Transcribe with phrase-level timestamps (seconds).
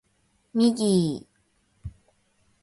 [0.55, 1.27] ミギー